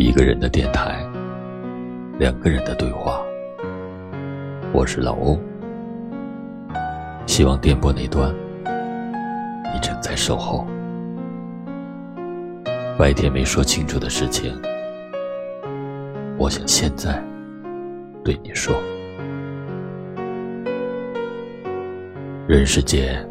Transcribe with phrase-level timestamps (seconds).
[0.00, 1.06] 一个人的电台，
[2.18, 3.20] 两个人的对话。
[4.72, 5.38] 我是老欧，
[7.26, 8.34] 希望电波那端
[9.74, 10.66] 你正在守候。
[12.98, 14.58] 白天没说清楚的事情，
[16.38, 17.22] 我想现在
[18.24, 18.74] 对你说：
[22.48, 23.22] 人世间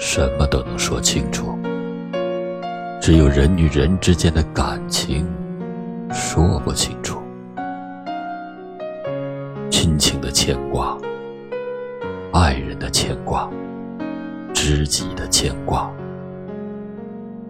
[0.00, 1.56] 什么都能说清楚，
[3.00, 5.24] 只有人与人之间的感情。
[6.34, 7.22] 说不清楚，
[9.70, 10.98] 亲情的牵挂，
[12.32, 13.48] 爱人的牵挂，
[14.52, 15.88] 知己的牵挂，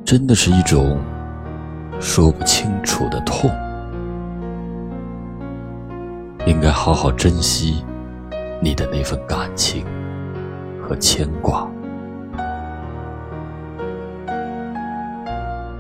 [0.04, 1.00] 真的是一种
[1.98, 3.50] 说不清楚的痛。
[6.44, 7.82] 应该好好珍惜
[8.60, 9.86] 你的那份感情
[10.82, 11.66] 和牵挂，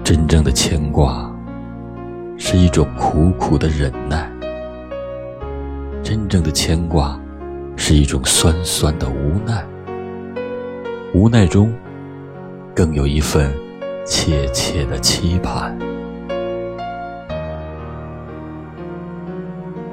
[0.02, 1.30] 真正的牵挂。
[2.36, 4.30] 是一种苦苦的忍耐，
[6.02, 7.18] 真正的牵挂
[7.76, 9.64] 是一种酸酸的无奈，
[11.14, 11.72] 无奈中
[12.74, 13.52] 更有一份
[14.04, 15.76] 切切的期盼。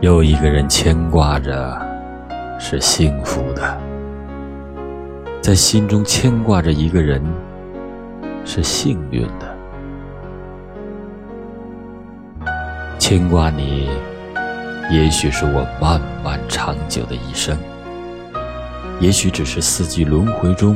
[0.02, 1.80] 有一个人牵挂着，
[2.60, 3.78] 是幸福的；
[5.42, 7.24] 在心中牵挂着一个人，
[8.44, 9.51] 是幸运的。
[13.12, 13.90] 牵挂你，
[14.90, 17.58] 也许是我漫漫长久的一生，
[19.02, 20.74] 也许只是四季轮回中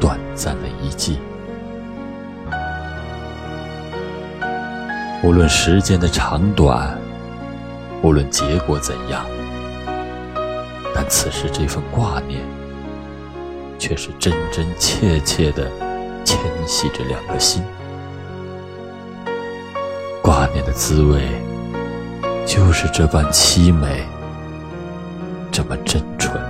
[0.00, 1.20] 短暂的一季。
[5.22, 6.98] 无论时间的长短，
[8.02, 9.24] 无论结果怎样，
[10.92, 12.40] 但此时这份挂念，
[13.78, 15.70] 却是真真切切的
[16.24, 16.36] 牵
[16.66, 17.62] 系着两个心。
[20.30, 21.26] 挂念的滋味，
[22.46, 24.04] 就是这般凄美，
[25.50, 26.40] 这么真纯。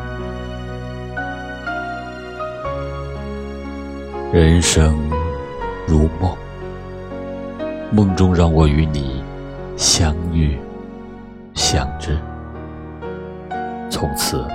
[4.35, 4.95] 人生
[5.87, 6.37] 如梦，
[7.91, 9.25] 梦中让我与你
[9.79, 10.59] 相遇、
[11.55, 12.19] 相知，
[13.89, 14.47] 从此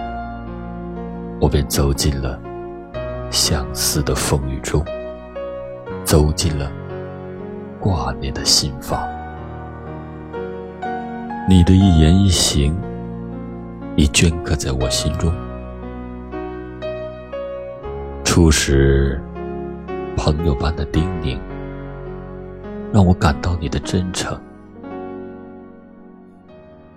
[1.42, 2.40] 我便走进了
[3.31, 4.86] 相思的风雨中，
[6.03, 6.72] 走进了
[7.80, 9.15] 挂念的心房。
[11.47, 12.75] 你的一言一行，
[13.95, 15.31] 已镌刻在我心中。
[18.23, 19.22] 初时，
[20.17, 21.38] 朋友般的叮咛，
[22.91, 24.35] 让我感到你的真诚；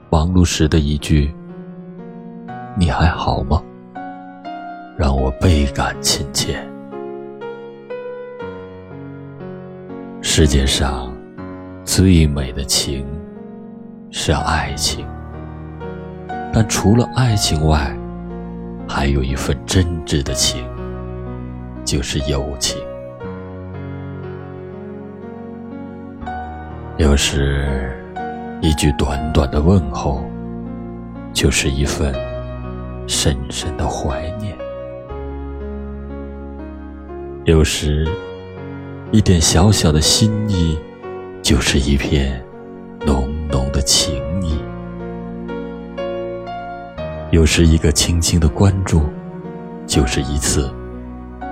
[0.09, 1.31] 忙碌时的一句
[2.75, 3.63] “你还好吗”，
[4.97, 6.59] 让我倍感亲切。
[10.23, 11.13] 世界上
[11.85, 13.07] 最美的情。
[14.11, 15.07] 是爱情，
[16.53, 17.95] 但除了爱情外，
[18.89, 20.65] 还有一份真挚的情，
[21.85, 22.79] 就是友情。
[26.97, 27.97] 有时，
[28.61, 30.25] 一句短短的问候，
[31.35, 32.13] 就是一份
[33.07, 34.53] 深深的怀念；
[37.45, 38.09] 有时，
[39.13, 40.79] 一点小小的心意，
[41.43, 42.43] 就是一片。
[43.89, 44.61] 情谊，
[47.31, 49.01] 有时一个轻轻的关注，
[49.87, 50.71] 就是一次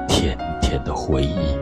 [0.06, 1.56] 甜甜的回忆。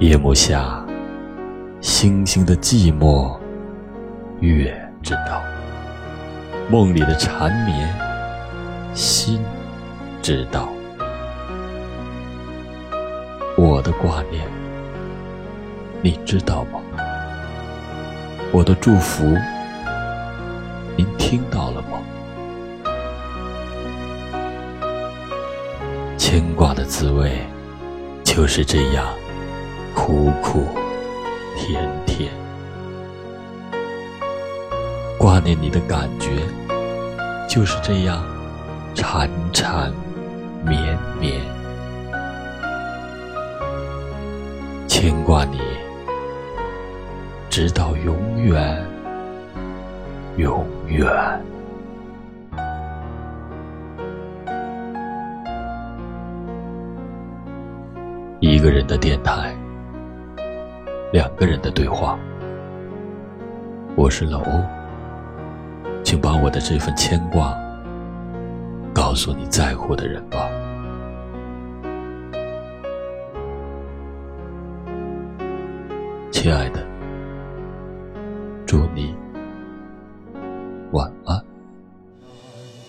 [0.00, 0.84] 夜幕下，
[1.80, 3.38] 星星的寂寞，
[4.40, 5.40] 月知道；
[6.70, 7.88] 梦里的缠绵，
[8.92, 9.40] 心
[10.20, 10.68] 知道。
[13.56, 14.61] 我的挂念。
[16.04, 16.80] 你知道吗？
[18.50, 19.24] 我的祝福，
[20.96, 22.00] 您听到了吗？
[26.18, 27.46] 牵挂的滋味
[28.24, 29.06] 就是这样
[29.94, 30.66] 苦苦
[31.56, 32.32] 甜甜，
[35.16, 36.30] 挂念你的感觉
[37.48, 38.24] 就是这样
[38.92, 39.92] 缠缠
[40.64, 41.40] 绵绵，
[44.88, 45.60] 牵挂你。
[47.52, 48.82] 直到永远，
[50.38, 51.06] 永远。
[58.40, 59.54] 一个人的电台，
[61.12, 62.18] 两个人的对话。
[63.96, 64.64] 我是老欧，
[66.02, 67.54] 请把我的这份牵挂
[68.94, 70.48] 告诉你在乎的人吧。
[76.30, 76.82] 亲爱的，
[78.72, 79.14] 祝你
[80.92, 81.38] 晚安。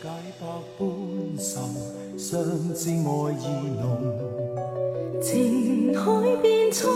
[0.02, 0.08] 解
[0.40, 0.48] 百
[0.80, 0.88] 般
[1.38, 1.60] 愁，
[2.18, 2.42] 相
[2.74, 3.44] 知爱意
[3.82, 3.84] 浓。
[5.22, 6.02] 情海
[6.42, 6.90] 变苍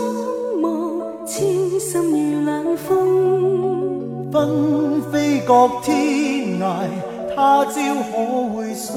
[0.62, 4.30] 茫，痴心如冷风。
[4.32, 6.88] 纷飞各天涯，
[7.36, 8.96] 他朝可会相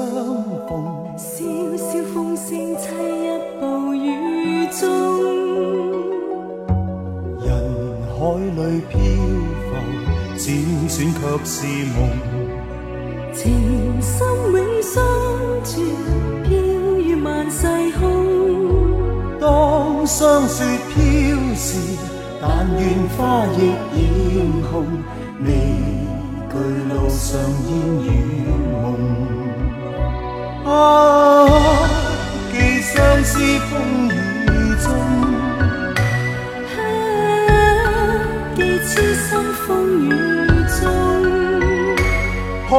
[0.70, 1.14] 逢？
[1.18, 1.44] 萧
[1.76, 5.41] 萧风声凄一暴雨中。
[8.22, 8.94] 海里漂
[9.66, 9.74] 浮，
[10.38, 10.46] 辗
[10.86, 11.52] 转却是
[11.92, 11.98] 梦。
[13.34, 13.40] 情
[14.00, 14.14] 深
[14.52, 14.94] 永相
[15.64, 15.74] 存，
[16.44, 16.50] 飘
[17.00, 17.66] 于万世
[17.98, 18.00] 空。
[19.40, 20.62] 当霜雪
[20.94, 20.94] 飘
[21.56, 21.66] 时，
[22.40, 22.46] 但
[22.78, 22.80] 愿
[23.18, 23.18] 花
[23.58, 23.60] 亦
[23.90, 24.00] 艳
[24.70, 24.72] 红。
[25.44, 25.48] 未
[26.48, 26.54] 惧
[26.94, 27.26] 路上
[27.66, 27.70] 烟
[28.06, 28.08] 雨
[28.70, 28.84] 梦。
[30.64, 30.70] 啊，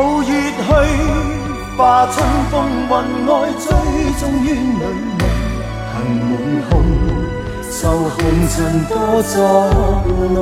[0.03, 0.67] 抱月去，
[1.77, 2.53] 化春风
[2.89, 2.91] 云
[3.25, 3.65] 外，追
[4.19, 4.83] 踪怨侣
[5.17, 5.23] 梦，
[5.93, 5.95] 恨
[6.27, 6.29] 满
[6.69, 6.71] 空，
[7.71, 7.79] 愁
[8.09, 8.17] 红
[8.49, 8.53] 尘
[8.89, 9.33] 多作
[10.33, 10.37] 弄，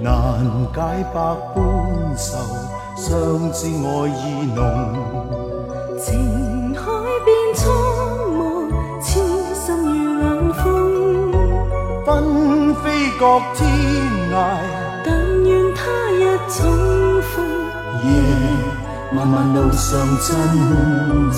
[0.00, 0.10] 难
[0.74, 0.76] 解
[1.14, 1.16] 百
[1.54, 1.56] 般
[2.16, 2.26] 愁，
[2.96, 3.06] 相
[3.52, 4.20] 知爱意
[4.56, 4.66] 浓，
[5.96, 6.82] 情海
[7.24, 7.62] 变苍
[8.36, 8.42] 茫，
[9.00, 9.06] 痴
[9.54, 10.66] 心如冷风，
[12.04, 13.22] 纷飞各
[13.54, 13.58] 天
[14.32, 14.34] 涯，
[15.04, 15.14] 但
[15.44, 15.80] 愿他
[16.10, 17.07] 日重。
[18.04, 18.12] 夜
[19.12, 20.36] 漫漫路上珍
[21.32, 21.37] 重。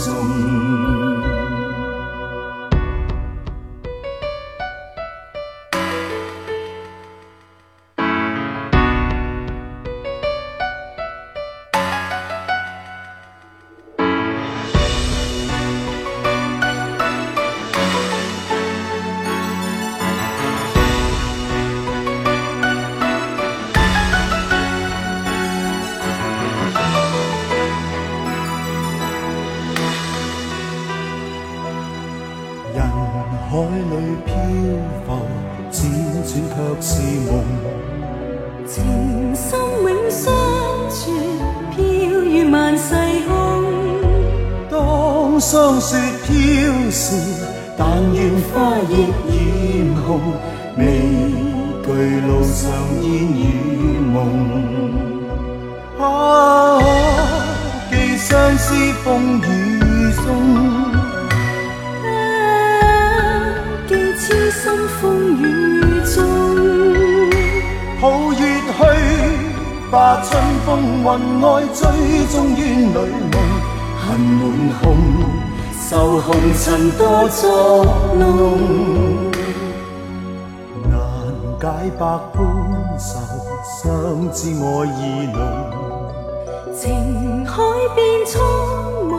[34.25, 34.35] 漂
[35.06, 35.08] 浮，
[35.70, 35.75] 辗
[36.25, 36.88] 转却是
[37.31, 37.31] 梦。
[38.67, 38.73] 情
[39.35, 39.49] 深
[39.82, 40.32] 永相
[40.88, 40.99] 存，
[41.70, 41.79] 飘
[42.23, 42.94] 于万世
[43.26, 43.29] 空。
[44.70, 46.31] 当霜雪飘
[46.91, 47.17] 时，
[47.76, 48.93] 但愿花亦
[49.32, 50.08] 艳红。
[50.79, 50.82] 未
[51.85, 51.87] 惧
[52.20, 52.70] 路上
[53.03, 54.17] 烟雨梦。
[55.99, 56.81] 啊，
[57.91, 59.43] 寄相思风雨
[60.14, 60.59] 中。
[65.00, 65.43] 风雨
[66.05, 66.14] 中
[68.00, 68.38] 抱月
[68.76, 68.78] 去，
[69.90, 70.28] 化春
[70.64, 70.69] 风
[71.00, 71.05] 云
[71.40, 71.81] 外，追
[72.31, 73.34] 踪怨女梦，
[73.99, 74.40] 恨满
[74.82, 74.84] 胸，
[75.88, 75.90] 愁
[76.20, 77.84] 红尘多作
[78.14, 78.22] 弄，
[80.88, 80.93] 难
[81.61, 81.62] 解
[81.99, 82.00] 百
[82.32, 82.37] 般
[82.99, 83.08] 愁，
[83.82, 83.82] 相
[84.32, 84.64] 知爱
[84.99, 84.99] 意
[85.32, 85.38] 浓，
[86.75, 87.52] 情海
[87.94, 88.40] 变苍
[89.11, 89.12] 茫，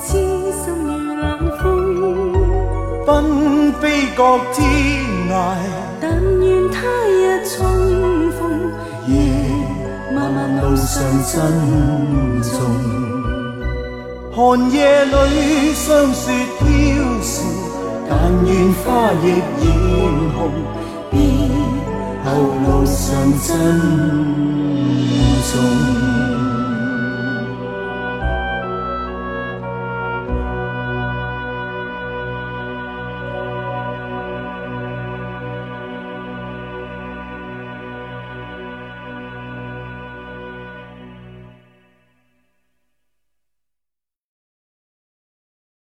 [0.00, 0.06] 痴
[0.52, 1.22] 心如冷
[1.58, 1.62] 风，
[3.80, 4.64] 飞各天
[5.30, 5.32] 涯，
[6.00, 6.10] 但
[6.40, 7.56] 愿他日重
[8.32, 8.40] 逢。
[9.06, 9.12] 夜
[10.14, 11.32] 漫漫路上珍
[12.42, 12.52] 重，
[14.32, 16.64] 寒夜里霜雪飘
[17.22, 17.42] 时，
[18.08, 18.12] 但
[18.46, 19.24] 愿花亦
[19.60, 19.66] 艳
[20.36, 20.38] 红，
[21.10, 21.14] 别
[22.24, 22.26] 后
[22.66, 23.02] 路上
[23.42, 23.52] 珍
[25.52, 25.93] 重。